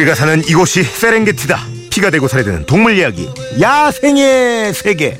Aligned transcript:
우리가 0.00 0.14
사는 0.14 0.42
이곳이 0.48 0.82
세렝게티다. 0.82 1.60
피가 1.90 2.08
되고 2.10 2.26
살이 2.26 2.42
되는 2.42 2.64
동물 2.64 2.96
이야기. 2.96 3.28
야생의 3.60 4.72
세계. 4.72 5.18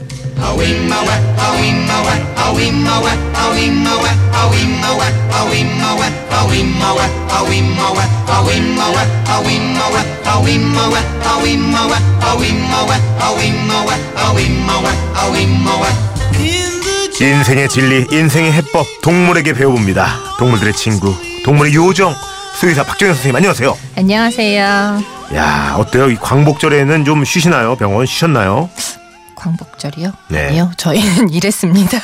인생의 17.20 17.68
진리, 17.68 18.06
인생의 18.10 18.52
해법, 18.52 18.86
동물에게 19.02 19.52
배워봅니다. 19.52 20.36
동물들의 20.38 20.72
친구, 20.72 21.14
동물의 21.44 21.74
요정, 21.74 22.14
수의사 22.54 22.84
박정현 22.84 23.14
선생님 23.14 23.36
안녕하세요. 23.36 23.76
안녕하세요. 23.96 24.62
야 25.34 25.74
어때요? 25.78 26.10
이 26.10 26.16
광복절에는 26.16 27.04
좀 27.04 27.24
쉬시나요? 27.24 27.76
병원 27.76 28.04
쉬셨나요? 28.06 28.68
광복절이요? 29.34 30.12
네. 30.28 30.48
아니요, 30.48 30.70
저희는 30.76 31.30
일했습니다. 31.32 31.98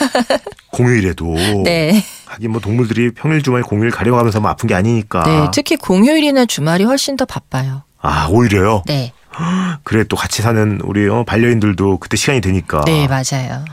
공휴일에도. 0.72 1.34
네. 1.64 2.02
하긴 2.27 2.52
뭐 2.52 2.60
동물들이 2.60 3.12
평일 3.12 3.42
주말 3.42 3.62
공휴일 3.62 3.91
가려가면서 3.91 4.41
뭐 4.41 4.50
아픈 4.50 4.66
게 4.69 4.74
아니니까. 4.74 5.22
네, 5.24 5.46
특히 5.52 5.77
공휴일이나 5.77 6.47
주말이 6.47 6.84
훨씬 6.84 7.16
더 7.16 7.27
바빠요. 7.27 7.83
아 8.00 8.27
오히려요. 8.30 8.83
네. 8.86 9.12
그래 9.84 10.05
또 10.08 10.16
같이 10.16 10.41
사는 10.41 10.80
우리 10.84 11.06
어, 11.08 11.24
반려인들도 11.24 11.98
그때 11.98 12.16
시간이 12.16 12.41
되니까. 12.41 12.80
네, 12.86 13.06
맞아요. 13.06 13.64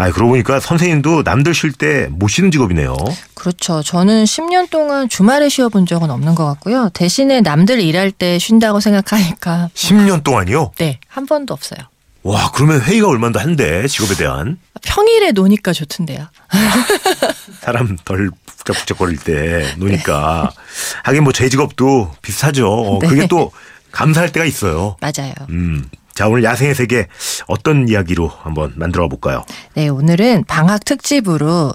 아 0.00 0.10
그러고 0.12 0.30
보니까 0.30 0.60
선생님도 0.60 1.24
남들 1.24 1.52
쉴때못 1.54 2.30
쉬는 2.30 2.50
직업이네요. 2.50 2.96
그렇죠. 3.34 3.82
저는 3.82 4.24
10년 4.24 4.70
동안 4.70 5.10
주말에 5.10 5.50
쉬어본 5.50 5.84
적은 5.84 6.10
없는 6.10 6.34
것 6.34 6.46
같고요. 6.46 6.88
대신에 6.94 7.42
남들 7.42 7.80
일할 7.80 8.10
때 8.10 8.38
쉰다고 8.38 8.80
생각하니까 8.80 9.68
10년 9.74 10.24
동안이요? 10.24 10.72
네, 10.78 10.98
한 11.06 11.26
번도 11.26 11.52
없어요. 11.52 11.80
와 12.22 12.50
그러면 12.54 12.80
회의가 12.80 13.08
얼마나 13.08 13.40
한데 13.42 13.86
직업에 13.88 14.14
대한 14.14 14.58
평일에 14.82 15.32
노니까 15.32 15.74
좋던데요. 15.74 16.26
사람 17.60 17.96
덜 18.04 18.30
북적북적거릴 18.46 19.18
때 19.18 19.74
노니까 19.76 20.50
하긴 21.04 21.24
뭐 21.24 21.32
제 21.34 21.50
직업도 21.50 22.10
비슷하죠. 22.22 22.68
어, 22.70 22.98
네. 23.02 23.06
그게 23.06 23.26
또 23.28 23.52
감사할 23.92 24.32
때가 24.32 24.46
있어요. 24.46 24.96
맞아요. 25.00 25.34
음. 25.50 25.84
자 26.20 26.28
오늘 26.28 26.44
야생의 26.44 26.74
세계 26.74 27.06
어떤 27.46 27.88
이야기로 27.88 28.28
한번 28.28 28.74
만들어 28.76 29.08
볼까요? 29.08 29.42
네, 29.72 29.88
오늘은 29.88 30.44
방학 30.44 30.84
특집으로 30.84 31.72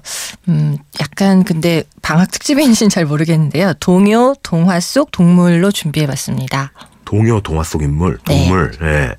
음 0.48 0.78
약간 1.02 1.44
근데 1.44 1.82
방학 2.04 2.30
특집인지는 2.30 2.92
잘 2.92 3.08
모르겠는데요. 3.08 3.74
동요 3.80 4.36
동화 4.44 4.80
속 4.80 5.10
동물로 5.10 5.72
준비해 5.72 6.06
봤습니다. 6.06 6.74
동요 7.06 7.42
동화 7.42 7.64
속 7.64 7.82
인물 7.82 8.20
네. 8.28 8.38
동물. 8.38 8.72
예. 8.84 9.16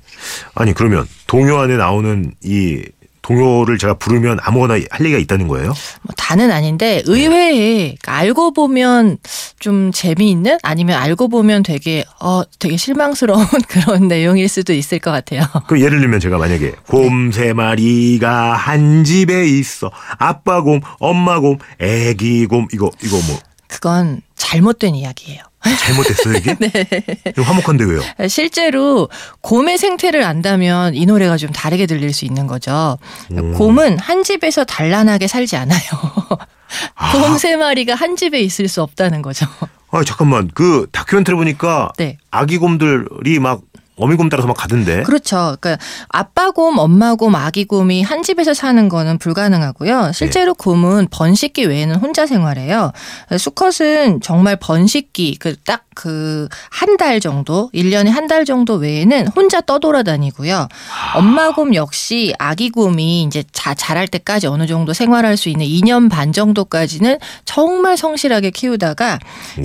아니 0.55 0.71
그러면 0.71 1.05
동요 1.27 1.57
안에 1.57 1.75
나오는 1.75 2.33
이 2.41 2.85
동요를 3.27 3.77
제가 3.77 3.95
부르면 3.95 4.39
아무거나 4.41 4.75
할 4.89 5.01
얘기가 5.01 5.19
있다는 5.19 5.47
거예요? 5.49 5.67
뭐 6.01 6.13
다는 6.15 6.49
아닌데 6.51 7.01
의외에 7.05 7.95
그러니까 7.99 8.15
알고 8.15 8.53
보면 8.53 9.17
좀 9.59 9.91
재미있는 9.91 10.59
아니면 10.63 10.97
알고 10.97 11.27
보면 11.27 11.63
되게 11.63 12.05
어 12.21 12.43
되게 12.59 12.77
실망스러운 12.77 13.45
그런 13.67 14.07
내용일 14.07 14.47
수도 14.47 14.71
있을 14.73 14.99
것 14.99 15.11
같아요. 15.11 15.41
그 15.67 15.81
예를 15.81 15.99
들면 15.99 16.19
제가 16.21 16.37
만약에 16.37 16.73
곰 16.87 17.31
세 17.33 17.51
마리가 17.51 18.53
한 18.53 19.03
집에 19.03 19.45
있어 19.45 19.91
아빠 20.17 20.61
곰 20.61 20.79
엄마 20.99 21.39
곰 21.41 21.57
애기 21.79 22.45
곰 22.45 22.67
이거 22.71 22.89
이거 23.03 23.17
뭐 23.27 23.37
그건 23.67 24.21
잘못된 24.35 24.95
이야기예요. 24.95 25.41
잘못됐어요 25.63 26.35
이게? 26.35 26.55
네. 26.59 27.33
화목한데 27.35 27.85
왜요? 27.85 28.01
실제로 28.27 29.09
곰의 29.41 29.77
생태를 29.77 30.23
안다면 30.23 30.95
이 30.95 31.05
노래가 31.05 31.37
좀 31.37 31.51
다르게 31.51 31.85
들릴 31.85 32.13
수 32.13 32.25
있는 32.25 32.47
거죠. 32.47 32.97
음. 33.31 33.53
곰은 33.53 33.99
한 33.99 34.23
집에서 34.23 34.63
단란하게 34.63 35.27
살지 35.27 35.55
않아요. 35.57 35.79
아. 36.95 37.11
곰세 37.11 37.55
마리가 37.55 37.95
한 37.95 38.15
집에 38.15 38.39
있을 38.39 38.67
수 38.67 38.81
없다는 38.81 39.21
거죠. 39.21 39.45
아 39.89 40.03
잠깐만 40.03 40.49
그 40.53 40.87
다큐멘터리 40.91 41.35
보니까 41.37 41.91
네. 41.97 42.17
아기 42.29 42.57
곰들이 42.57 43.39
막 43.39 43.61
어미곰 43.97 44.29
따라서 44.29 44.47
막 44.47 44.55
가던데. 44.55 45.03
그렇죠. 45.03 45.57
그러니까 45.59 45.83
아빠 46.09 46.51
곰, 46.51 46.77
엄마 46.77 47.15
곰, 47.15 47.35
아기 47.35 47.65
곰이 47.65 48.03
한 48.03 48.23
집에서 48.23 48.53
사는 48.53 48.87
거는 48.89 49.17
불가능하고요. 49.17 50.11
실제로 50.13 50.53
네. 50.53 50.63
곰은 50.63 51.07
번식기 51.11 51.65
외에는 51.65 51.95
혼자 51.95 52.25
생활해요. 52.25 52.91
수컷은 53.37 54.21
정말 54.21 54.55
번식기 54.55 55.35
그 55.39 55.55
딱 55.65 55.86
그 55.97 56.47
한 56.71 56.97
달 56.97 57.19
정도, 57.19 57.69
일년에 57.73 58.09
한 58.11 58.27
달 58.27 58.43
정도 58.45 58.75
외에는 58.75 59.27
혼자 59.35 59.61
떠돌아다니고요. 59.61 60.67
엄마 61.15 61.51
곰 61.53 61.73
역시 61.75 62.33
아기 62.39 62.69
곰이 62.69 63.23
이제 63.23 63.43
자, 63.51 63.73
자랄 63.73 64.07
때까지 64.07 64.47
어느 64.47 64.67
정도 64.67 64.93
생활할 64.93 65.37
수 65.37 65.49
있는 65.49 65.65
2년 65.65 66.09
반 66.09 66.31
정도까지는 66.33 67.17
정말 67.45 67.97
성실하게 67.97 68.51
키우다가 68.51 69.19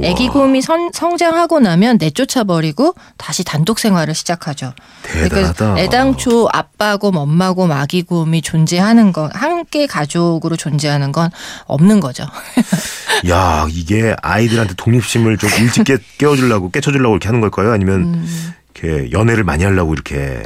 아기. 0.04 0.28
곰이 0.28 0.62
선- 0.62 0.90
성장하고 0.92 1.60
나면 1.60 1.98
내쫓아 1.98 2.44
버리고 2.44 2.94
다시 3.18 3.44
단독 3.44 3.78
생활을 3.78 4.14
시작하죠. 4.14 4.72
대단하다. 5.02 5.52
그러니까 5.54 5.80
애당초 5.80 6.48
아빠 6.52 6.96
곰, 6.96 7.16
엄마 7.16 7.52
곰, 7.52 7.70
아기 7.72 8.02
곰이 8.02 8.40
존재하는 8.42 9.12
건 9.12 9.30
함께 9.34 9.86
가족으로 9.86 10.56
존재하는 10.56 11.12
건 11.12 11.30
없는 11.66 12.00
거죠. 12.00 12.24
야 13.28 13.66
이게 13.70 14.14
아이들한테 14.22 14.74
독립심을 14.74 15.38
좀 15.38 15.50
일찍 15.60 15.84
깨, 16.22 16.26
깨워주려고 16.26 16.70
깨쳐주려고 16.70 17.14
이렇게 17.16 17.26
하는 17.28 17.40
걸까요? 17.40 17.72
아니면 17.72 18.02
음. 18.14 18.52
이렇게 18.74 19.10
연애를 19.10 19.42
많이 19.44 19.64
하려고 19.64 19.92
이렇게 19.92 20.42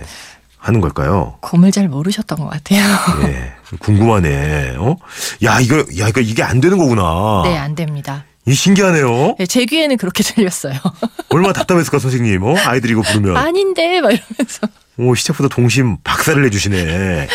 하는 0.59 0.81
걸까요? 0.81 1.37
곰을 1.43 1.71
잘 1.71 1.89
모르셨던 1.89 2.39
것 2.39 2.49
같아요. 2.49 2.83
예, 3.29 3.53
궁금하네. 3.79 4.77
어? 4.79 4.97
야 5.45 5.61
이거 5.61 5.79
야 5.99 6.09
이거 6.09 6.21
이게 6.21 6.43
안 6.43 6.61
되는 6.61 6.79
거구나. 6.79 7.43
네, 7.45 7.57
안 7.57 7.75
됩니다. 7.75 8.25
이 8.47 8.55
신기하네요. 8.55 9.37
네, 9.39 9.47
제 9.47 9.65
귀에는 9.67 9.97
그렇게 9.97 10.23
들렸어요. 10.25 10.75
얼마나 11.31 11.53
답답했을까 11.53 11.99
선생님. 11.99 12.43
어? 12.43 12.57
아이들이 12.57 12.93
이거 12.93 13.03
부르면. 13.03 13.37
아닌데 13.37 14.01
막 14.01 14.11
이러면서. 14.13 14.67
오 14.99 15.15
시작부터 15.15 15.49
동심 15.49 15.99
박살을 16.03 16.43
내주시네. 16.45 17.29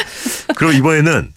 그럼 0.56 0.74
이번에는 0.74 1.32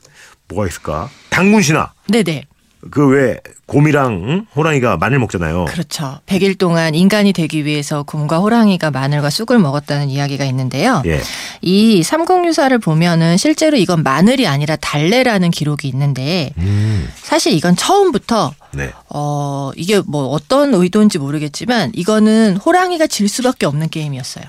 뭐가 0.48 0.66
있을까? 0.68 1.10
당군 1.28 1.60
신화. 1.60 1.92
네네. 2.08 2.44
그 2.90 3.06
왜 3.08 3.38
곰이랑 3.66 4.24
응? 4.26 4.46
호랑이가 4.54 4.98
마늘 4.98 5.18
먹잖아요. 5.20 5.64
그렇죠. 5.66 6.18
100일 6.26 6.58
동안 6.58 6.94
인간이 6.94 7.32
되기 7.32 7.64
위해서 7.64 8.02
곰과 8.02 8.38
호랑이가 8.38 8.90
마늘과 8.90 9.30
쑥을 9.30 9.58
먹었다는 9.58 10.10
이야기가 10.10 10.44
있는데요. 10.44 11.02
예. 11.06 11.20
이 11.62 12.02
삼국유사를 12.02 12.76
보면은 12.78 13.36
실제로 13.36 13.76
이건 13.76 14.02
마늘이 14.02 14.46
아니라 14.46 14.76
달래라는 14.76 15.50
기록이 15.50 15.88
있는데 15.88 16.52
음. 16.58 17.08
사실 17.22 17.52
이건 17.54 17.74
처음부터 17.76 18.54
네. 18.72 18.90
어 19.08 19.70
이게 19.76 20.00
뭐 20.06 20.26
어떤 20.26 20.74
의도인지 20.74 21.18
모르겠지만 21.18 21.92
이거는 21.94 22.56
호랑이가 22.56 23.06
질 23.06 23.28
수밖에 23.28 23.66
없는 23.66 23.88
게임이었어요. 23.88 24.44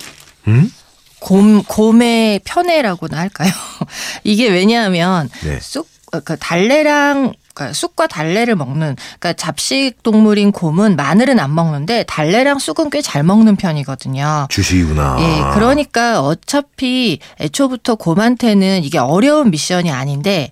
음? 0.48 0.72
곰 1.20 1.64
곰의 1.64 2.42
편애라고나 2.44 3.18
할까요? 3.18 3.52
이게 4.24 4.50
왜냐하면 4.50 5.30
네. 5.44 5.60
쑥그 5.62 6.38
달래랑 6.38 7.34
그러니까 7.56 7.74
쑥과 7.74 8.06
달래를 8.08 8.56
먹는 8.56 8.96
그러니까 8.98 9.34
잡식 9.34 10.04
동물인 10.04 10.52
곰은 10.52 10.96
마늘은 10.96 11.40
안 11.40 11.56
먹는데 11.56 12.04
달래랑 12.04 12.60
쑥은 12.60 12.90
꽤 12.92 13.02
잘 13.02 13.24
먹는 13.24 13.56
편이거든요. 13.56 14.48
주식이구나. 14.50 15.18
예, 15.20 15.54
그러니까 15.54 16.22
어차피 16.22 17.20
애초부터 17.40 17.96
곰한테는 17.96 18.84
이게 18.84 18.98
어려운 18.98 19.52
미션이 19.52 19.92
아닌데 19.92 20.50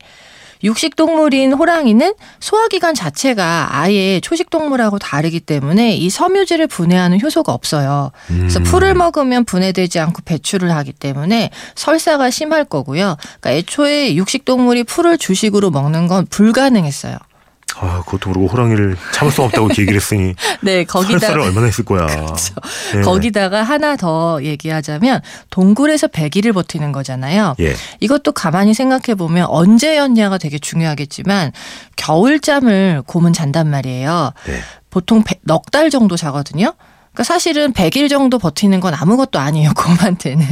육식 0.64 0.96
동물인 0.96 1.54
호랑이는 1.54 2.14
소화기관 2.40 2.96
자체가 2.96 3.70
아예 3.72 4.20
초식 4.22 4.50
동물하고 4.50 5.00
다르기 5.00 5.40
때문에 5.40 5.96
이 5.96 6.10
섬유질을 6.10 6.68
분해하는 6.68 7.22
효소가 7.22 7.52
없어요. 7.54 8.12
그래서 8.28 8.60
음. 8.60 8.64
풀을 8.64 8.94
먹으면 8.96 9.46
분해되지 9.46 10.00
않고 10.00 10.22
배출을 10.24 10.72
하기 10.72 10.94
때문에 10.94 11.50
설사가 11.76 12.30
심할 12.30 12.66
거고요. 12.66 13.18
그러니까 13.42 13.52
애초에 13.52 14.16
육식 14.16 14.46
동물이 14.46 14.86
풀을 14.86 15.18
주식으로 15.18 15.70
먹는 15.72 16.08
건 16.08 16.26
불가능했어요. 16.28 17.18
아, 17.80 18.02
그것도 18.06 18.30
모르고 18.30 18.48
호랑이를 18.48 18.96
참을 19.14 19.32
수 19.32 19.42
없다고 19.44 19.70
얘기를 19.72 19.96
했으니 19.96 20.36
네, 20.62 20.84
거기다 20.84 21.20
설사를 21.20 21.42
얼마나 21.42 21.66
했을 21.66 21.84
거야. 21.86 22.08
예. 22.96 23.02
거기다가 23.02 23.64
하나 23.64 23.96
더 23.96 24.40
얘기하자면 24.44 25.22
동굴에서 25.50 26.08
100일을 26.08 26.54
버티는 26.54 26.92
거잖아요. 26.92 27.56
예. 27.60 27.76
이것도 28.00 28.32
가만히 28.32 28.74
생각해 28.74 29.16
보면 29.16 29.46
언제였냐가 29.48 30.38
되게 30.38 30.60
중요하겠지만 30.60 31.52
겨울잠을 31.96 33.04
곰은 33.06 33.34
잔단 33.34 33.70
말이에요. 33.70 34.32
네. 34.46 34.60
보통 34.90 35.24
넉 35.42 35.72
달 35.72 35.90
정도 35.90 36.16
자거든요. 36.16 36.74
그러니까 37.14 37.24
사실은 37.24 37.74
100일 37.74 38.10
정도 38.10 38.40
버티는 38.40 38.80
건 38.80 38.96
아무것도 38.96 39.38
아니에요, 39.40 39.72
곰한테는. 39.78 40.46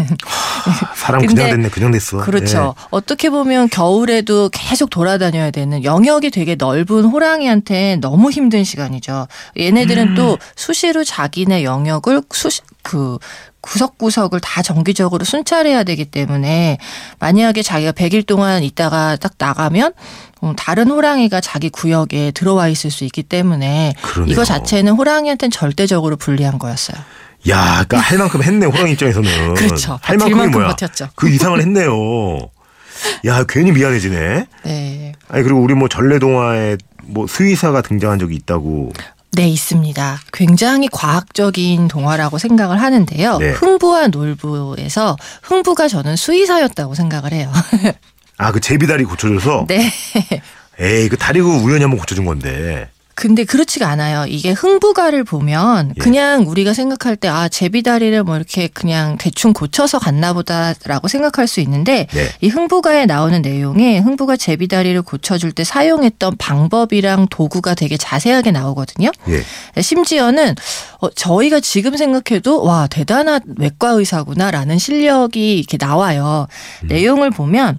사람 0.95 1.25
그냥 1.25 1.49
됐네, 1.49 1.69
그냥 1.69 1.91
됐어. 1.91 2.17
그렇죠. 2.17 2.75
어떻게 2.91 3.31
보면 3.31 3.67
겨울에도 3.69 4.49
계속 4.53 4.91
돌아다녀야 4.91 5.49
되는 5.49 5.83
영역이 5.83 6.29
되게 6.29 6.53
넓은 6.55 7.05
호랑이한테 7.05 7.97
너무 7.99 8.29
힘든 8.29 8.63
시간이죠. 8.63 9.27
얘네들은 9.57 10.09
음. 10.09 10.15
또 10.15 10.37
수시로 10.55 11.03
자기네 11.03 11.63
영역을 11.63 12.21
수시, 12.31 12.61
그 12.83 13.17
구석구석을 13.61 14.39
다 14.39 14.61
정기적으로 14.61 15.23
순찰해야 15.23 15.83
되기 15.83 16.05
때문에 16.05 16.77
만약에 17.19 17.61
자기가 17.61 17.91
100일 17.91 18.25
동안 18.25 18.63
있다가 18.63 19.15
딱 19.15 19.33
나가면 19.37 19.93
음, 20.43 20.55
다른 20.55 20.89
호랑이가 20.89 21.41
자기 21.41 21.69
구역에 21.69 22.31
들어와 22.31 22.67
있을 22.67 22.89
수 22.89 23.03
있기 23.03 23.23
때문에 23.23 23.93
그러네요. 24.01 24.33
이거 24.33 24.43
자체는 24.43 24.93
호랑이한테는 24.93 25.51
절대적으로 25.51 26.17
불리한 26.17 26.57
거였어요. 26.59 26.97
야, 27.49 27.83
그러니까 27.87 27.99
할 27.99 28.17
만큼 28.17 28.43
했네 28.43 28.65
호랑이 28.65 28.93
입장에서는. 28.93 29.53
그렇죠. 29.55 29.99
할 30.01 30.17
만큼이 30.17 30.35
만큼 30.35 30.51
뭐야? 30.61 30.67
버텼죠. 30.69 31.09
그 31.15 31.29
이상을 31.29 31.59
했네요. 31.59 31.91
야, 33.25 33.43
괜히 33.47 33.71
미안해지네. 33.71 34.45
네. 34.63 35.13
아니 35.27 35.43
그리고 35.43 35.59
우리 35.59 35.73
뭐 35.73 35.87
전래동화에 35.87 36.77
뭐 37.03 37.25
수의사가 37.27 37.81
등장한 37.81 38.19
적이 38.19 38.35
있다고. 38.35 38.93
네, 39.33 39.47
있습니다. 39.47 40.19
굉장히 40.33 40.89
과학적인 40.91 41.87
동화라고 41.87 42.37
생각을 42.37 42.81
하는데요. 42.81 43.37
네. 43.37 43.51
흥부와 43.51 44.07
놀부에서 44.07 45.15
흥부가 45.41 45.87
저는 45.87 46.17
수의사였다고 46.17 46.95
생각을 46.95 47.31
해요. 47.31 47.51
아, 48.37 48.51
그 48.51 48.59
제비다리 48.59 49.05
고쳐줘서. 49.05 49.65
네. 49.67 49.89
에이, 50.79 51.07
그 51.07 51.17
다리 51.17 51.41
그 51.41 51.47
우연히 51.47 51.81
한번 51.81 51.99
고쳐준 51.99 52.25
건데. 52.25 52.89
근데 53.21 53.43
그렇지가 53.43 53.87
않아요. 53.87 54.25
이게 54.27 54.49
흥부가를 54.49 55.23
보면 55.23 55.93
예. 55.95 56.01
그냥 56.01 56.47
우리가 56.47 56.73
생각할 56.73 57.15
때 57.15 57.27
아 57.27 57.47
제비다리를 57.47 58.23
뭐 58.23 58.35
이렇게 58.35 58.67
그냥 58.67 59.15
대충 59.19 59.53
고쳐서 59.53 59.99
갔나 59.99 60.33
보다라고 60.33 61.07
생각할 61.07 61.47
수 61.47 61.59
있는데 61.61 62.07
네. 62.11 62.27
이 62.41 62.47
흥부가에 62.49 63.05
나오는 63.05 63.41
내용이 63.43 63.99
흥부가 63.99 64.35
제비다리를 64.37 64.99
고쳐줄 65.03 65.51
때 65.51 65.63
사용했던 65.63 66.37
방법이랑 66.37 67.27
도구가 67.29 67.75
되게 67.75 67.95
자세하게 67.95 68.51
나오거든요. 68.51 69.11
예. 69.29 69.81
심지어는 69.81 70.55
어, 70.99 71.09
저희가 71.11 71.59
지금 71.59 71.95
생각해도 71.95 72.63
와 72.63 72.87
대단한 72.87 73.41
외과 73.57 73.89
의사구나라는 73.91 74.79
실력이 74.79 75.59
이렇게 75.59 75.77
나와요. 75.79 76.47
내용을 76.83 77.29
보면 77.29 77.77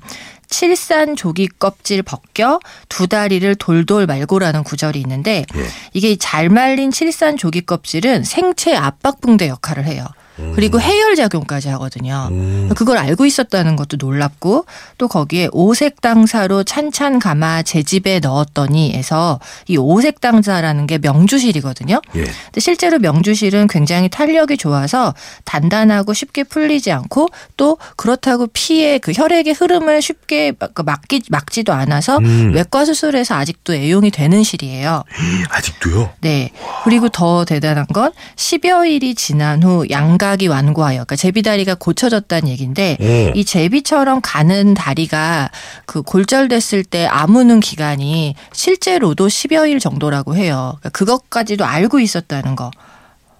칠산 0.53 1.17
조기 1.17 1.49
껍질 1.49 2.03
벗겨 2.03 2.61
두 2.91 3.07
다리를 3.09 3.55
돌돌 3.55 4.05
말고라는 4.07 4.63
구절이 4.65 5.01
있는데 5.01 5.47
예. 5.57 5.67
이게 5.95 6.15
잘 6.17 6.51
말린 6.51 6.91
칠산 6.91 7.39
조기 7.39 7.63
껍질은 7.63 8.23
생체 8.23 8.77
압박 8.77 9.23
붕대 9.23 9.49
역할을 9.49 9.87
해요. 9.87 10.07
그리고 10.55 10.81
해열 10.81 11.15
작용까지 11.15 11.69
하거든요. 11.71 12.29
음. 12.31 12.71
그걸 12.75 12.99
알고 12.99 13.27
있었다는 13.27 13.77
것도 13.77 13.97
놀랍고 13.99 14.65
또 14.99 15.09
거기에 15.09 15.49
오색 15.53 16.01
당사로 16.01 16.65
찬찬 16.65 17.19
감아 17.19 17.63
제 17.63 17.83
집에 17.83 18.19
넣었더니에서 18.21 19.41
이 19.69 19.77
오색 19.77 20.21
당사라는 20.21 20.87
게 20.87 20.99
명주실이거든요. 20.99 22.01
예. 22.17 22.25
근데 22.25 22.61
실제로 22.61 22.99
명주실은 22.99 23.67
굉장히 23.67 24.09
탄력이 24.09 24.57
좋아서 24.57 25.15
단단하고 25.45 26.15
쉽게 26.15 26.45
풀리지 26.45 26.93
않고 26.93 27.29
또 27.57 27.79
그렇다고 27.97 28.47
피의 28.53 28.99
그 29.01 29.13
혈액의 29.15 29.55
흐름을 29.55 30.01
쉽게 30.03 30.53
막- 30.59 30.75
그 30.75 30.83
막기 30.83 31.23
막지도 31.29 31.73
않아서 31.73 32.19
음. 32.19 32.53
외과 32.55 32.85
수술에서 32.85 33.35
아직도 33.35 33.75
애용이 33.75 34.11
되는 34.11 34.43
실이에요. 34.43 35.03
아직도요? 35.51 36.11
네. 36.21 36.51
그리고 36.85 37.09
더 37.09 37.45
대단한 37.45 37.87
건 37.89 38.13
10여 38.37 38.89
일이 38.91 39.15
지난 39.15 39.63
후 39.63 39.85
양 39.91 40.17
각이 40.23 40.47
완고하여 40.47 40.99
그러니까 40.99 41.17
제비다리가 41.17 41.75
고쳐졌다는 41.75 42.49
얘기인데 42.49 42.97
오. 43.01 43.37
이 43.37 43.45
제비처럼 43.45 44.21
가는 44.23 44.73
다리가 44.73 45.51
그 45.85 46.03
골절됐을 46.03 46.85
때 46.85 47.07
아무는 47.07 47.59
기간이 47.59 48.37
실제로도 48.53 49.27
10여일 49.27 49.81
정도라고 49.81 50.37
해요. 50.37 50.75
그러니까 50.79 50.91
그것까지도 50.91 51.65
알고 51.65 51.99
있었다는 51.99 52.55
거. 52.55 52.71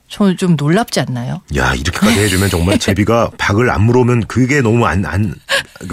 저는 0.09 0.37
좀 0.37 0.57
놀랍지 0.57 0.99
않나요? 0.99 1.41
야, 1.57 1.73
이렇게까지 1.73 2.19
해주면 2.19 2.51
정말 2.51 2.79
제비가 2.81 3.31
박을 3.39 3.71
안 3.71 3.85
물어오면 3.85 4.27
그게 4.27 4.61
너무 4.61 4.85
안, 4.85 5.07
안, 5.07 5.35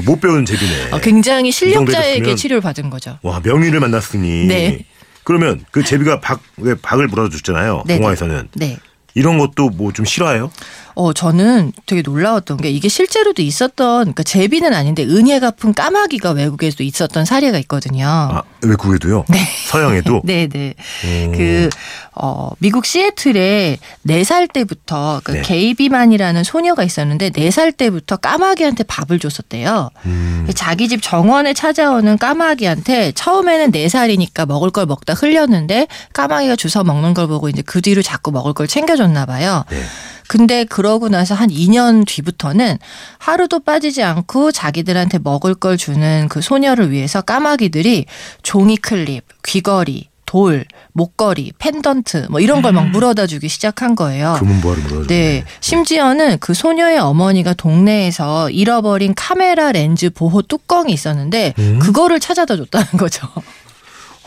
못 0.05 0.19
배운 0.19 0.43
제비네. 0.43 0.89
어, 0.91 0.97
굉장히 0.99 1.51
실력자에게 1.51 2.33
치료를 2.33 2.61
받은 2.61 2.89
거죠. 2.89 3.19
와, 3.21 3.39
명의를 3.41 3.79
만났으니. 3.79 4.47
네. 4.47 4.85
그러면 5.23 5.63
그 5.69 5.83
제비가 5.83 6.19
박, 6.19 6.41
왜 6.57 6.73
박을 6.73 7.07
물어줬잖아요. 7.07 7.83
네네. 7.85 7.99
동화에서는. 7.99 8.47
네. 8.55 8.77
이런 9.19 9.37
것도 9.37 9.69
뭐 9.69 9.91
좀 9.91 10.05
싫어해요? 10.05 10.49
어, 10.95 11.13
저는 11.13 11.71
되게 11.85 12.01
놀라웠던 12.01 12.57
게 12.57 12.69
이게 12.69 12.89
실제로도 12.89 13.41
있었던, 13.41 13.99
그러니까 14.01 14.23
제비는 14.23 14.73
아닌데 14.73 15.03
은혜 15.03 15.39
갚은 15.39 15.73
까마귀가 15.73 16.31
외국에도 16.31 16.83
있었던 16.83 17.25
사례가 17.25 17.57
있거든요. 17.59 18.05
아, 18.07 18.41
외국에도요? 18.63 19.25
서양에도? 19.67 20.21
네네. 20.25 20.73
음. 21.05 21.31
그, 21.35 21.69
어, 22.15 22.49
미국 22.59 22.85
시애틀에 22.85 23.77
네 24.03 24.23
살 24.23 24.47
때부터 24.47 25.21
그 25.23 25.31
네. 25.31 25.41
게이비만이라는 25.41 26.43
소녀가 26.43 26.83
있었는데 26.83 27.29
네 27.31 27.49
살 27.49 27.71
때부터 27.71 28.17
까마귀한테 28.17 28.83
밥을 28.83 29.19
줬었대요. 29.19 29.89
음. 30.05 30.47
자기 30.53 30.87
집 30.89 31.01
정원에 31.01 31.53
찾아오는 31.53 32.17
까마귀한테 32.17 33.13
처음에는 33.13 33.71
네 33.71 33.87
살이니까 33.89 34.45
먹을 34.45 34.69
걸 34.69 34.85
먹다 34.85 35.13
흘렸는데 35.13 35.87
까마귀가 36.13 36.55
주워 36.57 36.83
먹는 36.83 37.13
걸 37.13 37.27
보고 37.27 37.47
이제 37.49 37.61
그 37.65 37.81
뒤로 37.81 38.01
자꾸 38.01 38.31
먹을 38.31 38.53
걸 38.53 38.67
챙겨줬나 38.67 39.25
봐요. 39.25 39.63
네. 39.69 39.81
근데 40.29 40.63
그러고 40.63 41.09
나서 41.09 41.33
한 41.33 41.49
2년 41.49 42.05
뒤부터는 42.05 42.77
하루도 43.17 43.61
빠지지 43.61 44.03
않고 44.03 44.51
자기들한테 44.51 45.17
먹을 45.23 45.55
걸 45.55 45.75
주는 45.75 46.27
그 46.29 46.39
소녀를 46.41 46.91
위해서 46.91 47.21
까마귀들이 47.21 48.05
종이 48.43 48.77
클립, 48.77 49.23
귀걸이, 49.43 50.07
돌, 50.27 50.65
목걸이, 50.93 51.53
펜던트 51.57 52.27
뭐 52.29 52.39
이런 52.39 52.61
걸 52.61 52.73
막 52.73 52.89
물어다 52.91 53.25
주기 53.25 53.47
시작한 53.49 53.95
거예요. 53.95 54.35
금은보화를 54.37 54.83
물어줘. 54.83 55.07
네. 55.07 55.43
심지어는 55.61 56.37
그 56.39 56.53
소녀의 56.53 56.99
어머니가 56.99 57.55
동네에서 57.55 58.51
잃어버린 58.51 59.15
카메라 59.15 59.71
렌즈 59.71 60.11
보호 60.11 60.43
뚜껑이 60.43 60.93
있었는데 60.93 61.55
음? 61.57 61.79
그거를 61.79 62.19
찾아다 62.19 62.55
줬다는 62.55 62.85
거죠. 62.99 63.27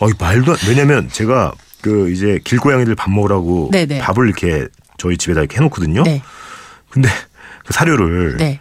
어, 0.01 0.09
말도 0.19 0.51
안, 0.51 0.59
왜냐면 0.67 1.09
제가 1.13 1.53
그 1.81 2.11
이제 2.11 2.41
길고양이들 2.43 2.97
밥 2.97 3.09
먹으라고 3.13 3.69
네네. 3.71 4.01
밥을 4.01 4.27
이렇게 4.27 4.67
저희 5.03 5.17
집에다 5.17 5.41
이렇게 5.41 5.57
해놓거든요. 5.57 6.05
네. 6.05 6.23
근데 6.91 7.09
그 7.67 7.73
사료를 7.73 8.37
네. 8.37 8.61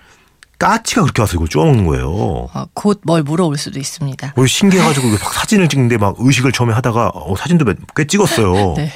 까치가 0.58 1.02
그렇게 1.04 1.22
와서 1.22 1.34
이걸 1.36 1.48
쪼아 1.48 1.66
먹는 1.66 1.86
거예요. 1.86 2.10
어, 2.12 2.66
곧뭘 2.74 3.22
물어올 3.24 3.58
수도 3.60 3.80
있습니다. 3.80 4.34
어, 4.36 4.46
신기해가지고 4.46 5.08
막 5.10 5.34
사진을 5.34 5.70
찍는데 5.70 5.98
막 5.98 6.16
의식을 6.18 6.52
처음에 6.52 6.74
하다가 6.74 7.12
어, 7.14 7.36
사진도 7.36 7.64
몇- 7.66 7.78
꽤 7.96 8.06
찍었어요. 8.08 8.74
네. 8.78 8.92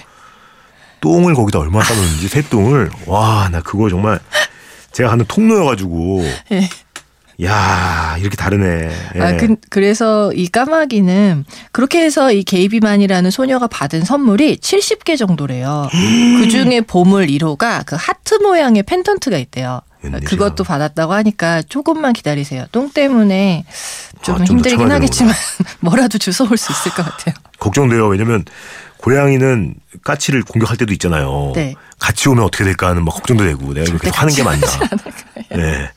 똥을 1.01 1.36
거기다 1.36 1.60
얼마나 1.60 1.86
싸놓는지 1.86 2.27
새똥을 2.29 2.89
와 3.05 3.48
나 3.51 3.62
그거 3.62 3.89
정말 3.89 4.20
제가 4.91 5.10
가는 5.10 5.24
통로여가지고 5.27 6.24
예. 6.53 6.70
야 7.44 8.15
이렇게 8.20 8.36
다르네. 8.38 8.89
예. 9.15 9.20
아, 9.22 9.38
그, 9.38 9.56
그래서 9.70 10.32
이 10.34 10.48
까마귀는 10.48 11.46
그렇게 11.72 12.01
해서 12.01 12.32
이 12.32 12.44
게이비만이라는 12.44 13.30
소녀가 13.32 13.68
받은 13.68 14.06
선물이 14.06 14.58
70개 14.58 15.18
정도래요. 15.18 15.89
그 15.92 16.48
중에 16.48 16.82
보물 16.82 17.27
1호가 17.27 17.86
그 17.86 17.98
하트 18.00 18.36
모양의 18.36 18.84
펜던트가 18.84 19.38
있대요. 19.38 19.82
웬일이야. 20.01 20.30
그것도 20.30 20.63
받았다고 20.63 21.13
하니까 21.13 21.62
조금만 21.63 22.13
기다리세요. 22.13 22.65
똥 22.72 22.89
때문에 22.89 23.65
좀 24.22 24.42
아, 24.42 24.44
힘들긴 24.44 24.92
하겠지만 24.92 25.34
뭐라도 25.82 26.18
주워올 26.18 26.58
수 26.58 26.72
있을 26.72 26.92
것 26.94 27.04
같아요. 27.04 27.36
걱정돼요. 27.60 28.08
왜냐면 28.08 28.46
고양이는 28.98 29.75
까치를 30.04 30.44
공격할 30.44 30.77
때도 30.77 30.94
있잖아요. 30.94 31.51
네. 31.56 31.75
같이 32.00 32.30
오면 32.30 32.44
어떻게 32.44 32.63
될까 32.63 32.89
하는 32.89 33.04
막 33.04 33.13
걱정도 33.13 33.44
되고 33.44 33.74
내가 33.74 33.86
이렇게 33.89 34.10
하는 34.10 34.34
게 34.34 34.44
맞나. 34.44 34.65
네. 35.50 35.89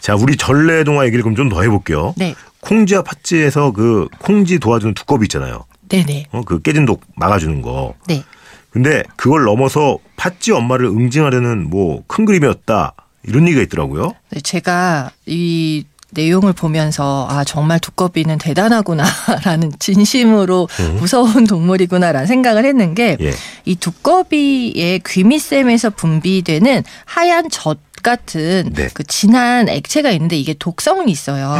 자 0.00 0.14
우리 0.16 0.36
전래 0.36 0.84
동화 0.84 1.04
얘기를 1.06 1.22
그럼 1.22 1.34
좀 1.36 1.48
더 1.48 1.62
해볼게요. 1.62 2.14
네. 2.16 2.34
콩지와 2.60 3.02
팥지에서 3.02 3.72
그 3.72 4.08
콩지 4.18 4.58
도와주는 4.58 4.94
두꺼비 4.94 5.24
있잖아요. 5.26 5.64
네네. 5.88 6.26
어, 6.32 6.42
그 6.44 6.60
깨진 6.62 6.84
독 6.84 7.02
막아주는 7.14 7.62
거. 7.62 7.94
네. 8.08 8.24
근데 8.70 9.02
그걸 9.16 9.44
넘어서 9.44 9.98
팥쥐 10.16 10.52
엄마를 10.52 10.86
응징하려는 10.86 11.70
뭐 11.70 12.02
큰 12.08 12.24
그림이었다 12.24 12.92
이런 13.22 13.46
얘기가 13.46 13.62
있더라고요. 13.62 14.12
네, 14.30 14.40
제가 14.40 15.10
이 15.26 15.84
내용을 16.10 16.52
보면서 16.52 17.26
아 17.28 17.42
정말 17.44 17.78
두꺼비는 17.80 18.38
대단하구나라는 18.38 19.72
진심으로 19.78 20.68
무서운 20.98 21.44
동물이구나라는 21.46 22.26
생각을 22.26 22.64
했는 22.64 22.94
게이 22.94 23.16
예. 23.20 23.74
두꺼비의 23.74 25.00
귀밑샘에서 25.06 25.90
분비되는 25.90 26.84
하얀 27.04 27.50
젖 27.50 27.78
같은 28.06 28.70
네. 28.72 28.88
그 28.94 29.02
진한 29.02 29.68
액체가 29.68 30.12
있는데 30.12 30.36
이게 30.36 30.54
독성이 30.56 31.10
있어요. 31.10 31.56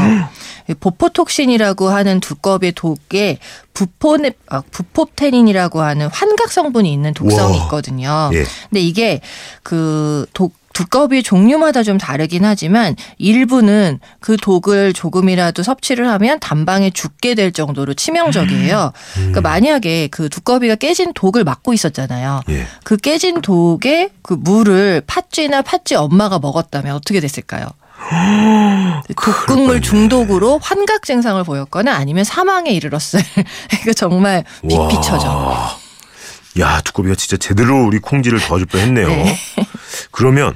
이 0.71 0.75
보포톡신이라고 0.75 1.89
하는 1.89 2.21
두꺼비의 2.21 2.73
독에 2.77 3.39
부포네, 3.75 4.31
아, 4.49 4.63
부포테닌이라고 4.71 5.83
하는 5.83 6.07
환각 6.07 6.53
성분이 6.53 6.93
있는 6.93 7.15
독성이 7.15 7.57
우와. 7.57 7.65
있거든요. 7.65 8.31
예. 8.33 8.45
근데 8.71 8.81
이게 8.81 9.21
그 9.65 10.27
독, 10.33 10.55
두꺼비 10.77 11.23
종류마다 11.23 11.83
좀 11.83 11.97
다르긴 11.97 12.45
하지만 12.45 12.97
일부는 13.17 13.99
그 14.21 14.37
독을 14.37 14.93
조금이라도 14.93 15.63
섭취를 15.63 16.07
하면 16.11 16.39
단방에 16.39 16.91
죽게 16.91 17.35
될 17.35 17.51
정도로 17.53 17.95
치명적이에요. 17.95 18.93
그러니까 19.15 19.41
만약에 19.41 20.09
그 20.09 20.29
두꺼비가 20.29 20.75
깨진 20.75 21.15
독을 21.15 21.45
맞고 21.45 21.73
있었잖아요. 21.73 22.43
예. 22.51 22.67
그 22.85 22.99
깨진 22.99 23.41
독에 23.41 24.11
그 24.21 24.35
물을 24.35 25.01
팥쥐나 25.07 25.63
팥쥐 25.63 25.95
엄마가 25.95 26.41
먹었다면 26.41 26.95
어떻게 26.95 27.21
됐을까요? 27.21 27.69
독극물 29.17 29.81
중독으로 29.81 30.59
환각 30.63 31.05
증상을 31.05 31.43
보였거나 31.43 31.95
아니면 31.95 32.25
사망에 32.25 32.71
이르렀을. 32.71 33.21
이거 33.81 33.95
정말 33.95 34.45
빅피처죠. 34.61 35.27
와. 35.27 35.79
야, 36.59 36.83
두꺼비가 36.83 37.15
진짜 37.15 37.39
제대로 37.39 37.83
우리 37.87 37.99
콩지를 37.99 38.41
도와줄 38.41 38.67
뻔 38.67 38.81
했네요. 38.83 39.09
네. 39.09 39.39
그러면 40.11 40.55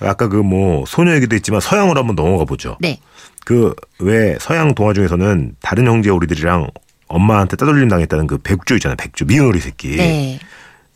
아까 0.00 0.28
그 0.28 0.42
뭐 0.42 0.84
소녀 0.86 1.14
얘기도 1.14 1.34
있지만 1.36 1.60
서양으로 1.60 1.98
한번 2.00 2.14
넘어가 2.16 2.44
보죠. 2.44 2.76
네. 2.80 3.00
그 3.44 3.74
왜 3.98 4.36
서양 4.40 4.74
동화 4.74 4.92
중에서는 4.92 5.56
다른 5.60 5.86
형제 5.86 6.10
우리들이랑 6.10 6.68
엄마한테 7.08 7.56
따돌림 7.56 7.88
당했다는 7.88 8.26
그 8.26 8.38
백조 8.38 8.74
있잖아요. 8.76 8.96
백조 8.96 9.24
미운 9.26 9.46
오리 9.46 9.58
새끼. 9.60 9.96
네. 9.96 10.38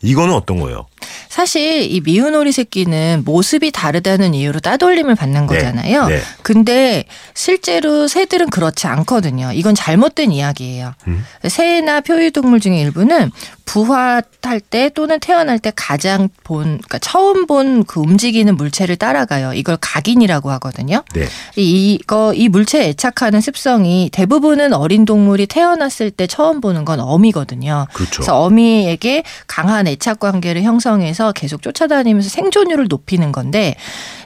이거는 0.01 0.33
어떤 0.33 0.59
거예요? 0.59 0.85
사실 1.29 1.91
이 1.91 2.01
미운 2.01 2.35
오리 2.35 2.51
새끼는 2.51 3.23
모습이 3.25 3.71
다르다는 3.71 4.33
이유로 4.33 4.59
따돌림을 4.59 5.15
받는 5.15 5.41
네, 5.41 5.47
거잖아요. 5.47 6.07
네. 6.07 6.19
근데 6.41 7.05
실제로 7.33 8.07
새들은 8.07 8.49
그렇지 8.49 8.87
않거든요. 8.87 9.51
이건 9.53 9.75
잘못된 9.75 10.31
이야기예요. 10.31 10.93
음. 11.07 11.25
새나 11.47 12.01
표유동물 12.01 12.59
중에 12.59 12.79
일부는 12.81 13.31
부화할 13.65 14.59
때 14.69 14.89
또는 14.93 15.19
태어날 15.19 15.57
때 15.57 15.71
가장 15.75 16.29
본, 16.43 16.63
그러니까 16.63 16.99
처음 16.99 17.45
본 17.47 17.83
그 17.85 17.99
움직이는 17.99 18.55
물체를 18.57 18.95
따라가요. 18.95 19.53
이걸 19.53 19.77
각인이라고 19.79 20.51
하거든요. 20.51 21.03
네. 21.13 21.25
이거 21.55 22.33
이 22.33 22.49
물체에 22.49 22.89
애착하는 22.89 23.41
습성이 23.41 24.09
대부분은 24.11 24.73
어린 24.73 25.05
동물이 25.05 25.47
태어났을 25.47 26.11
때 26.11 26.27
처음 26.27 26.61
보는 26.61 26.85
건 26.85 26.99
어미거든요. 26.99 27.87
그렇죠. 27.93 28.11
그래서 28.17 28.39
어미에게 28.41 29.23
강한 29.47 29.87
애착 29.87 30.19
관계를 30.19 30.63
형성 30.63 30.92
해서 31.01 31.31
계속 31.31 31.61
쫓아다니면서 31.61 32.29
생존율을 32.29 32.87
높이는 32.89 33.31
건데 33.31 33.75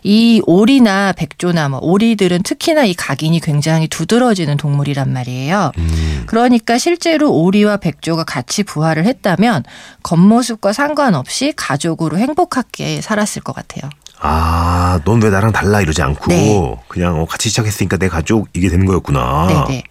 이 0.03 0.41
오리나 0.45 1.13
백조나 1.13 1.69
뭐 1.69 1.79
오리들은 1.81 2.43
특히나 2.43 2.85
이 2.85 2.93
각인이 2.93 3.39
굉장히 3.39 3.87
두드러지는 3.87 4.57
동물이란 4.57 5.11
말이에요. 5.11 5.71
음. 5.77 6.23
그러니까 6.27 6.77
실제로 6.77 7.31
오리와 7.31 7.77
백조가 7.77 8.23
같이 8.23 8.63
부화를 8.63 9.05
했다면 9.05 9.63
겉모습과 10.03 10.73
상관없이 10.73 11.53
가족으로 11.55 12.17
행복하게 12.17 13.01
살았을 13.01 13.41
것 13.41 13.53
같아요. 13.53 13.89
아, 14.19 14.99
넌 15.05 15.21
왜 15.21 15.29
나랑 15.29 15.51
달라 15.51 15.81
이러지 15.81 16.01
않고 16.01 16.27
네. 16.27 16.75
그냥 16.87 17.19
어, 17.19 17.25
같이 17.25 17.49
시작했으니까 17.49 17.97
내 17.97 18.07
가족 18.07 18.47
이게 18.53 18.69
되는 18.69 18.85
거였구나. 18.85 19.65
네네. 19.67 19.83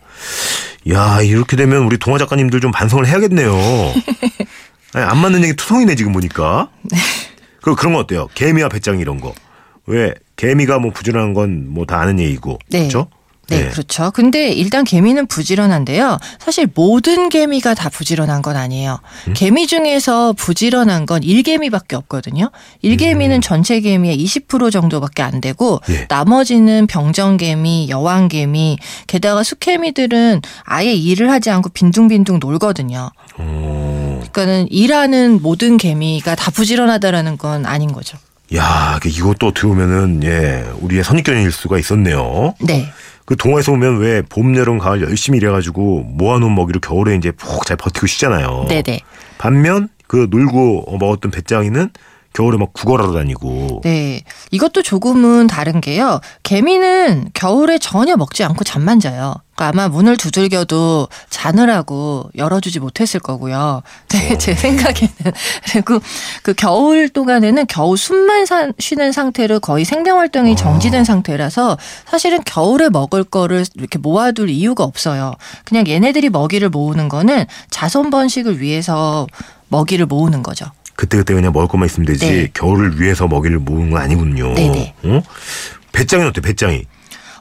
야, 0.92 1.21
이렇게 1.21 1.56
되면 1.56 1.83
우리 1.83 1.99
동화 1.99 2.18
작가님들 2.18 2.61
좀 2.61 2.71
반성을 2.71 3.06
해야겠네요. 3.06 3.52
아니, 4.93 5.05
안 5.05 5.19
맞는 5.19 5.43
얘기 5.45 5.55
투성이네 5.57 5.95
지금 5.97 6.12
보니까. 6.12 6.69
그 7.62 7.75
그런 7.75 7.95
거 7.95 7.99
어때요? 8.00 8.28
개미와 8.35 8.69
배짱이 8.69 9.00
이런 9.00 9.21
거. 9.21 9.35
왜 9.87 10.14
개미가 10.37 10.78
뭐 10.78 10.93
부지런한 10.93 11.35
건 11.35 11.69
뭐 11.73 11.85
다 11.87 12.00
아는 12.00 12.19
얘기고. 12.21 12.59
네. 12.71 12.81
그렇죠? 12.81 13.09
네, 13.49 13.69
그렇죠. 13.69 14.11
근데 14.11 14.50
일단 14.50 14.83
개미는 14.83 15.28
부지런한데요. 15.28 16.19
사실 16.40 16.66
모든 16.75 17.28
개미가 17.28 17.75
다 17.75 17.88
부지런한 17.88 18.43
건 18.43 18.57
아니에요. 18.57 18.99
음? 19.28 19.35
개미 19.37 19.69
중에서 19.69 20.33
부지런한 20.33 21.07
건 21.07 21.23
일개미밖에 21.23 21.95
없거든요. 21.95 22.50
일개미는 22.83 23.40
전체 23.40 23.78
개미의 23.78 24.19
20% 24.25 24.73
정도밖에 24.73 25.23
안 25.23 25.40
되고 25.40 25.78
음. 25.88 25.95
예. 25.95 26.07
나머지는 26.09 26.88
병정개미, 26.88 27.87
여왕개미, 27.88 28.78
게다가 29.07 29.45
수개미들은 29.45 30.43
아예 30.64 30.93
일을 30.93 31.31
하지 31.31 31.50
않고 31.50 31.69
빈둥빈둥 31.69 32.40
놀거든요. 32.40 33.11
어. 33.38 33.86
그러니까는 34.37 34.69
일하는 34.71 35.40
모든 35.40 35.78
개미가 35.78 36.35
다 36.35 36.50
부지런하다라는 36.50 37.38
건 37.38 37.64
아닌 37.64 37.93
거죠. 37.93 38.19
야, 38.55 39.00
이것도 39.05 39.49
어떻게 39.49 39.66
보면은 39.66 40.23
예, 40.25 40.64
우리의 40.81 41.02
선입견일 41.02 41.50
수가 41.50 41.78
있었네요. 41.78 42.55
네. 42.61 42.87
그 43.25 43.35
동화에서 43.35 43.73
보면 43.73 43.99
왜 43.99 44.23
봄, 44.23 44.55
여름, 44.55 44.78
가을 44.78 45.00
열심히 45.00 45.38
일해가지고 45.38 46.05
모아놓은 46.05 46.55
먹이로 46.55 46.81
겨울에 46.81 47.16
이제 47.16 47.33
푹 47.33 47.64
잘 47.64 47.76
버티고 47.78 48.07
쉬잖아요. 48.07 48.66
네네. 48.69 49.00
반면 49.38 49.88
그 50.07 50.28
놀고 50.31 50.99
먹었던 51.00 51.31
배짱이는 51.31 51.90
겨울에 52.37 52.59
막 52.59 52.75
구걸하러 52.75 53.14
다니고. 53.14 53.81
네. 53.83 54.21
이것도 54.50 54.83
조금은 54.83 55.47
다른 55.47 55.81
게요. 55.81 56.21
개미는 56.43 57.31
겨울에 57.33 57.78
전혀 57.78 58.14
먹지 58.16 58.45
않고 58.45 58.62
잠만 58.62 59.00
자요. 59.00 59.35
그러니까 59.55 59.69
아마 59.83 59.88
문을 59.88 60.19
두들겨도 60.19 61.09
자느라고 61.31 62.28
열어주지 62.37 62.78
못했을 62.78 63.21
거고요. 63.21 63.83
네, 64.11 64.37
제 64.37 64.55
생각에는. 64.55 65.14
그리고 65.73 65.99
그 66.43 66.52
겨울 66.52 67.09
동안에는 67.09 67.66
겨우 67.69 67.97
숨만 67.97 68.45
사- 68.45 68.71
쉬는 68.78 69.12
상태로 69.12 69.61
거의 69.61 69.87
생명 69.87 70.19
활동이 70.19 70.57
정지된 70.57 71.05
상태라서 71.05 71.78
사실은 72.07 72.40
겨울에 72.45 72.90
먹을 72.90 73.25
거를 73.25 73.64
이렇게 73.76 73.99
모아둘 73.99 74.50
이유가 74.50 74.85
없어요. 74.85 75.33
그냥 75.64 75.88
얘네들이 75.88 76.28
먹이를 76.28 76.69
모으는 76.69 77.09
거는 77.09 77.47
자손 77.71 78.11
번식을 78.11 78.61
위해서 78.61 79.26
먹이를 79.69 80.05
모으는 80.05 80.43
거죠. 80.43 80.66
그때그때 80.97 81.35
그냥 81.35 81.53
먹을 81.53 81.69
것만 81.69 81.87
있으면 81.87 82.07
되지 82.07 82.26
네. 82.26 82.50
겨울을 82.53 83.00
위해서 83.00 83.29
먹이를 83.29 83.59
모으는 83.59 83.91
건 83.91 84.03
아니군요. 84.03 84.55
네네. 84.55 84.95
어? 85.05 85.23
배짱이는 85.93 86.31
어때? 86.31 86.41
배짱이. 86.41 86.85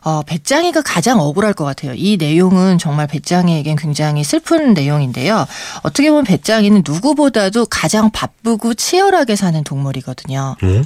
어, 0.05 0.21
배짱이가 0.21 0.83
가장 0.83 1.19
억울할 1.19 1.53
것 1.53 1.65
같아요. 1.65 1.93
이 1.95 2.17
내용은 2.17 2.77
정말 2.77 3.07
배짱이에겐 3.07 3.75
굉장히 3.75 4.23
슬픈 4.23 4.75
내용인데요. 4.75 5.47
어떻게 5.81 6.09
보면 6.11 6.25
배짱이는 6.25 6.83
누구보다도 6.85 7.65
가장 7.65 8.11
바쁘고 8.11 8.75
치열하게 8.75 9.35
사는 9.35 9.63
동물이거든요. 9.63 10.57
응? 10.61 10.85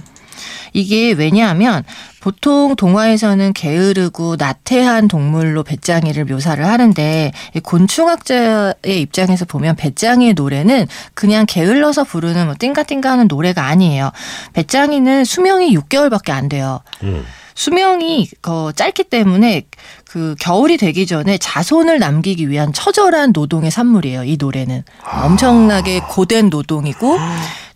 이게 0.74 1.12
왜냐하면 1.12 1.84
보통 2.20 2.76
동화에서는 2.76 3.54
게으르고 3.54 4.36
나태한 4.38 5.08
동물로 5.08 5.64
배짱이를 5.64 6.26
묘사를 6.26 6.66
하는데 6.66 7.32
이 7.56 7.60
곤충학자의 7.60 8.74
입장에서 9.02 9.46
보면 9.46 9.76
배짱이의 9.76 10.34
노래는 10.34 10.88
그냥 11.14 11.46
게을러서 11.48 12.04
부르는 12.04 12.46
뭐 12.46 12.56
띵가띵가 12.60 13.10
하는 13.10 13.28
노래가 13.28 13.66
아니에요. 13.68 14.12
배짱이는 14.54 15.24
수명이 15.24 15.76
6개월밖에 15.76 16.32
안 16.32 16.50
돼요. 16.50 16.82
응. 17.04 17.24
수명이 17.60 18.30
어, 18.48 18.72
짧기 18.74 19.04
때문에 19.04 19.64
그 20.06 20.34
겨울이 20.40 20.78
되기 20.78 21.06
전에 21.06 21.38
자손을 21.38 22.00
남기기 22.00 22.50
위한 22.50 22.72
처절한 22.72 23.32
노동의 23.34 23.70
산물이에요. 23.70 24.24
이 24.24 24.38
노래는 24.40 24.84
엄청나게 25.04 26.00
고된 26.10 26.50
노동이고 26.50 27.18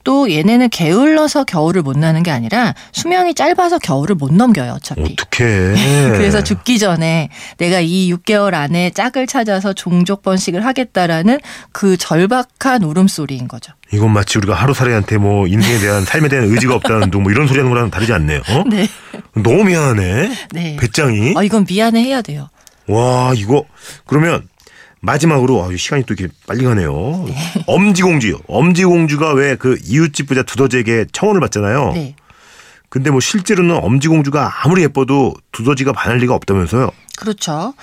또 0.03 0.31
얘네는 0.31 0.69
게을러서 0.69 1.43
겨울을 1.45 1.81
못 1.81 1.97
나는 1.97 2.23
게 2.23 2.31
아니라 2.31 2.73
수명이 2.91 3.33
짧아서 3.35 3.79
겨울을 3.79 4.15
못 4.15 4.33
넘겨요. 4.33 4.73
어차피. 4.73 5.01
어떡해. 5.01 6.11
그래서 6.17 6.43
죽기 6.43 6.79
전에 6.79 7.29
내가 7.57 7.79
이 7.79 8.13
6개월 8.13 8.53
안에 8.53 8.91
짝을 8.91 9.27
찾아서 9.27 9.73
종족 9.73 10.21
번식을 10.23 10.65
하겠다라는 10.65 11.39
그 11.71 11.97
절박한 11.97 12.83
울음소리인 12.83 13.47
거죠. 13.47 13.73
이건 13.91 14.11
마치 14.11 14.37
우리가 14.37 14.55
하루살이한테 14.55 15.17
뭐 15.17 15.47
인생에 15.47 15.79
대한 15.79 16.03
삶에 16.03 16.27
대한 16.27 16.45
의지가 16.45 16.75
없다는 16.75 17.11
둥뭐 17.11 17.31
이런 17.31 17.47
소리 17.47 17.59
하는 17.59 17.71
거랑 17.71 17.91
다르지 17.91 18.11
않네요. 18.13 18.41
어? 18.49 18.63
네. 18.69 18.87
너무 19.35 19.63
미안하네. 19.63 20.31
네. 20.51 20.75
배짱이. 20.77 21.33
어, 21.35 21.43
이건 21.43 21.65
미안해 21.67 22.03
해야 22.03 22.21
돼요. 22.21 22.49
와, 22.87 23.33
이거 23.35 23.63
그러면 24.05 24.47
마지막으로 25.03 25.63
아, 25.63 25.69
시간이 25.75 26.03
또 26.05 26.13
이렇게 26.13 26.33
빨리 26.47 26.63
가네요. 26.63 27.25
엄지공주요. 27.67 28.37
엄지공주가 28.47 29.33
왜 29.33 29.55
그 29.59 29.77
이웃집 29.85 30.27
부자 30.27 30.43
두더지에게 30.43 31.05
청혼을 31.11 31.39
받잖아요. 31.41 31.91
네. 31.93 32.15
근데 32.89 33.11
뭐 33.11 33.19
실제로는 33.19 33.75
엄지공주가 33.75 34.51
아무리 34.63 34.83
예뻐도 34.83 35.33
두더지가 35.51 35.91
반할 35.93 36.17
리가 36.19 36.33
없다면서요. 36.35 36.89
그렇죠. 37.17 37.73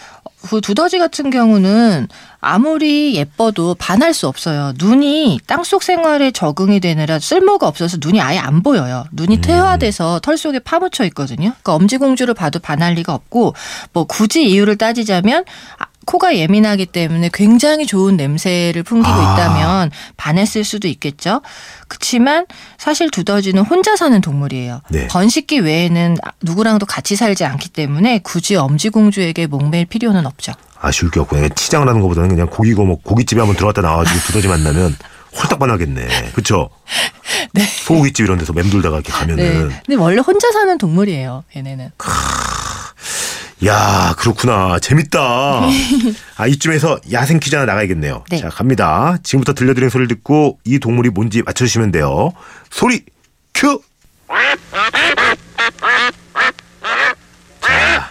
그 0.49 0.61
두더지 0.63 0.99
같은 0.99 1.29
경우는 1.31 2.09
아무리 2.41 3.15
예뻐도 3.15 3.75
반할 3.75 4.15
수 4.15 4.27
없어요. 4.27 4.73
눈이 4.79 5.41
땅속 5.47 5.83
생활에 5.83 6.31
적응이 6.31 6.81
되느라 6.81 7.19
쓸모가 7.19 7.69
없어서 7.69 7.99
눈이 8.01 8.21
아예 8.23 8.39
안 8.39 8.63
보여요. 8.63 9.05
눈이 9.13 9.43
퇴화돼서 9.43 10.21
털 10.21 10.39
속에 10.39 10.59
파묻혀 10.61 11.05
있거든요. 11.07 11.51
그러니까 11.51 11.75
엄지공주를 11.75 12.33
봐도 12.35 12.59
반할 12.59 12.95
리가 12.95 13.13
없고 13.13 13.55
뭐 13.93 14.05
굳이 14.05 14.49
이유를 14.49 14.77
따지자면 14.79 15.45
아, 15.79 15.80
코가 16.11 16.37
예민하기 16.37 16.87
때문에 16.87 17.31
굉장히 17.33 17.87
좋은 17.87 18.17
냄새를 18.17 18.83
풍기고 18.83 19.15
아. 19.15 19.35
있다면 19.35 19.91
반했을 20.17 20.65
수도 20.65 20.89
있겠죠. 20.89 21.41
그렇지만 21.87 22.47
사실 22.79 23.11
두더지는 23.13 23.63
혼자 23.63 23.95
사는 23.95 24.21
동물이에요. 24.21 24.81
네. 24.89 25.07
번식기 25.07 25.61
외에는 25.61 26.17
누구랑도 26.43 26.87
같이 26.87 27.15
살지 27.15 27.45
않기 27.45 27.69
때문에 27.69 28.19
굳이 28.25 28.57
엄지공주에게 28.57 29.47
목매일 29.47 29.87
필요는 29.87 30.27
없죠. 30.27 30.53
아쉬울 30.81 31.13
게 31.13 31.21
없고 31.21 31.37
치장을 31.51 31.87
하는 31.87 32.01
것보다는 32.01 32.31
그냥 32.31 32.49
고기 32.49 32.75
고뭐 32.75 32.99
고깃집에 33.05 33.41
한번 33.41 33.55
들어갔다 33.55 33.81
나와가지고 33.81 34.19
두더지 34.19 34.49
만나면 34.49 34.97
홀딱 35.37 35.61
반하겠네. 35.61 36.33
그쵸? 36.33 36.71
네. 37.55 37.63
소고기집 37.63 38.25
이런 38.25 38.37
데서 38.37 38.53
맴돌다가 38.53 38.97
이렇게 38.97 39.13
네. 39.13 39.19
가면은. 39.19 39.69
근데 39.87 39.95
원래 39.95 40.21
혼자 40.21 40.51
사는 40.51 40.77
동물이에요. 40.77 41.45
얘네는. 41.55 41.93
야, 43.67 44.15
그렇구나. 44.19 44.79
재밌다. 44.79 45.21
아, 46.37 46.47
이쯤에서 46.47 46.99
야생 47.13 47.41
퀴즈 47.41 47.57
하나 47.57 47.67
나가야겠네요. 47.67 48.25
네. 48.31 48.39
자, 48.39 48.49
갑니다. 48.49 49.19
지금부터 49.23 49.53
들려드리는 49.53 49.91
소리를 49.91 50.09
듣고 50.09 50.59
이 50.65 50.79
동물이 50.79 51.11
뭔지 51.11 51.43
맞춰주시면 51.43 51.93
돼요. 51.93 52.33
소리, 52.71 53.05
큐! 53.53 53.81
자. 57.61 58.11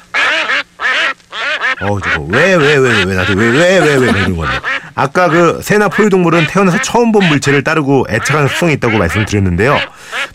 어, 1.82 2.00
저거, 2.01 2.22
왜, 2.29 2.53
왜, 2.56 2.75
왜, 2.75 3.03
왜, 3.06 3.15
나도 3.15 3.34
왜, 3.34 3.50
왜, 3.50 3.79
왜, 3.79 3.96
왜, 3.96 4.10
이런 4.10 4.36
건데. 4.36 4.60
아까 5.00 5.29
그 5.29 5.62
새나 5.63 5.88
포유동물은 5.88 6.48
태어나서 6.48 6.82
처음 6.82 7.13
본 7.13 7.25
물체를 7.29 7.63
따르고 7.63 8.08
애착하는 8.10 8.50
습성이 8.50 8.74
있다고 8.74 8.98
말씀드렸는데요. 8.98 9.79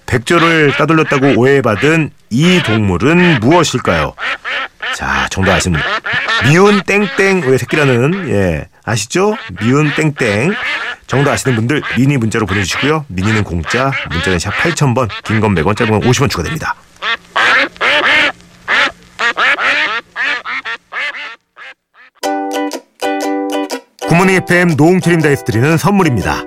백조를 0.06 0.72
따돌렸다고 0.78 1.34
오해받은 1.36 2.10
이 2.30 2.62
동물은 2.64 3.40
무엇일까요? 3.40 4.14
자, 4.94 5.26
정답 5.30 5.60
분. 5.60 5.74
미운 6.48 6.82
땡땡 6.82 7.42
왜 7.46 7.58
새끼라는 7.58 8.30
예 8.30 8.66
아시죠? 8.86 9.36
미운 9.60 9.92
땡땡 9.94 10.54
정답 11.08 11.32
아시는 11.32 11.56
분들 11.56 11.82
미니 11.98 12.16
문자로 12.16 12.46
보내주시고요. 12.46 13.04
미니는 13.08 13.44
공짜, 13.44 13.92
문자는 14.10 14.38
샵 14.38 14.50
8000번, 14.56 15.10
긴 15.24 15.40
건 15.40 15.54
100원, 15.54 15.76
짧은 15.76 16.00
건 16.00 16.10
50원 16.10 16.30
추가됩니다. 16.30 16.74
굿모닝 24.24 24.36
FM 24.36 24.74
노홍철입니다에서 24.78 25.44
드리는 25.44 25.76
선물입니다. 25.76 26.44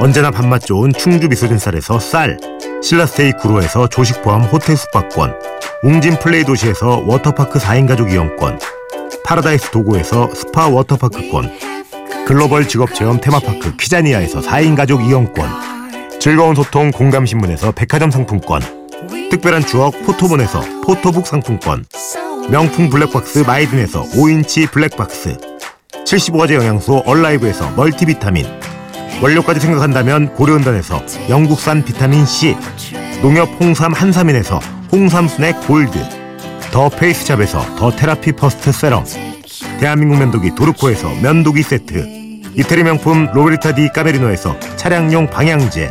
언제나 0.00 0.32
밥맛 0.32 0.62
좋은 0.62 0.92
충주 0.92 1.28
미소진 1.28 1.58
쌀에서 1.58 2.00
쌀, 2.00 2.36
신라스테이 2.82 3.34
구로에서 3.40 3.88
조식 3.88 4.22
포함 4.22 4.42
호텔 4.42 4.76
숙박권, 4.76 5.34
웅진 5.84 6.18
플레이 6.18 6.42
도시에서 6.42 7.04
워터파크 7.06 7.60
4인 7.60 7.86
가족 7.86 8.10
이용권, 8.10 8.58
파라다이스 9.24 9.70
도고에서 9.70 10.30
스파 10.34 10.68
워터파크권, 10.68 11.52
글로벌 12.26 12.66
직업체험 12.66 13.20
테마파크 13.20 13.76
키자니아에서 13.76 14.40
4인 14.40 14.76
가족 14.76 15.04
이용권, 15.04 15.48
즐거운 16.18 16.56
소통 16.56 16.90
공감신문에서 16.90 17.72
백화점 17.72 18.10
상품권, 18.10 18.60
특별한 19.30 19.66
추억 19.66 20.04
포토본에서 20.04 20.62
포토북 20.84 21.28
상품권, 21.28 21.84
명품 22.50 22.90
블랙박스 22.90 23.44
마이든에서 23.46 24.02
5인치 24.02 24.70
블랙박스, 24.72 25.53
75가지 26.04 26.54
영양소 26.54 27.02
얼라이브에서 27.06 27.70
멀티비타민, 27.76 28.46
원료까지 29.22 29.60
생각한다면 29.60 30.34
고려은단에서 30.34 31.02
영국산 31.30 31.82
비타민C, 31.84 32.56
농협 33.22 33.48
홍삼 33.58 33.92
한삼인에서 33.92 34.60
홍삼 34.92 35.28
스낵 35.28 35.66
골드, 35.66 35.98
더 36.70 36.88
페이스샵에서 36.88 37.76
더 37.76 37.90
테라피 37.90 38.32
퍼스트 38.32 38.70
세럼, 38.70 39.04
대한민국 39.80 40.18
면도기 40.18 40.54
도르코에서 40.54 41.10
면도기 41.22 41.62
세트, 41.62 42.42
이태리 42.54 42.84
명품 42.84 43.30
로베르타 43.32 43.74
디 43.74 43.88
까메리노에서 43.88 44.58
차량용 44.76 45.30
방향제, 45.30 45.90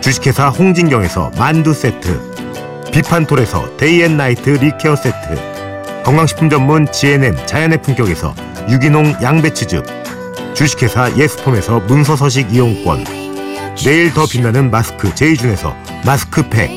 주식회사 0.00 0.50
홍진경에서 0.50 1.32
만두 1.38 1.72
세트, 1.72 2.20
비판톨에서 2.92 3.76
데이앤나이트 3.78 4.50
립케어 4.50 4.94
세트, 4.94 6.02
건강식품 6.04 6.50
전문 6.50 6.86
GNM 6.90 7.36
자연의 7.46 7.82
품격에서 7.82 8.34
유기농 8.68 9.16
양배추즙, 9.22 9.84
주식회사 10.54 11.16
예스폼에서 11.16 11.80
문서서식 11.80 12.52
이용권, 12.52 13.04
내일 13.76 14.12
더 14.12 14.26
빛나는 14.26 14.70
마스크 14.70 15.14
제이준에서 15.14 15.74
마스크팩, 16.04 16.70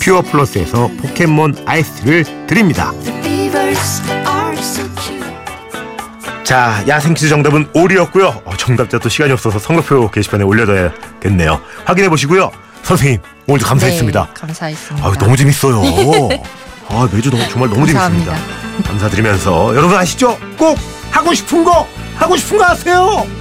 퓨어 0.00 0.22
플러스에서 0.22 0.88
포켓몬 1.00 1.54
아이스를 1.66 2.24
드립니다. 2.46 2.92
자, 6.42 6.82
야생 6.88 7.12
퀴즈 7.12 7.28
정답은 7.28 7.68
오리였고요. 7.74 8.42
어, 8.44 8.56
정답자 8.56 8.98
또 8.98 9.08
시간이 9.10 9.32
없어서 9.32 9.58
성적표 9.58 10.10
게시판에 10.10 10.44
올려둬야겠네요. 10.44 11.60
확인해 11.84 12.08
보시고요. 12.08 12.50
선생님, 12.82 13.20
오늘도 13.46 13.66
감사했습니다. 13.66 14.24
네, 14.24 14.34
감사했습니다. 14.34 15.06
아유, 15.06 15.14
너무 15.18 15.36
재밌어요. 15.36 15.82
아, 16.88 17.06
매주 17.12 17.30
너무, 17.30 17.46
정말 17.50 17.68
너무 17.68 17.84
감사합니다. 17.84 18.34
재밌습니다. 18.34 18.88
감사드리면서 18.88 19.76
여러분 19.76 19.94
아시죠? 19.98 20.38
꼭 20.56 20.78
하고 21.10 21.34
싶은 21.34 21.64
거 21.64 21.86
하고 22.16 22.36
싶은 22.36 22.58
거 22.58 22.64
하세요. 22.64 23.37